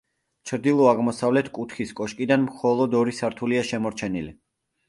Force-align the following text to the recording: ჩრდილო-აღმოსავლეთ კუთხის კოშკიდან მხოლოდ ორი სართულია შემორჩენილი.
ჩრდილო-აღმოსავლეთ 0.51 1.51
კუთხის 1.57 1.93
კოშკიდან 2.01 2.47
მხოლოდ 2.47 2.99
ორი 3.03 3.17
სართულია 3.21 3.65
შემორჩენილი. 3.73 4.35